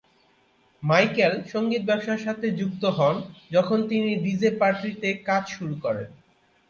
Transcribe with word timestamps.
Michael 0.83 1.33
সঙ্গীত 1.51 1.83
ব্যবসার 1.85 2.19
সাথে 2.25 2.47
যুক্ত 2.59 2.83
হন 2.97 3.15
যখন 3.51 3.79
তিনি 3.89 4.09
ডিজে 4.23 4.49
পার্টিতে 4.59 5.09
কাজ 5.27 5.43
শুরু 5.55 5.75
করেন। 5.83 6.09